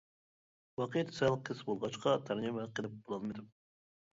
ۋاقىت 0.81 1.11
سەل 1.17 1.37
قىس 1.49 1.61
بولغاچقا 1.69 2.15
تەرجىمە 2.31 2.67
قىلىپ 2.79 2.97
بولالمىدىم. 3.05 3.53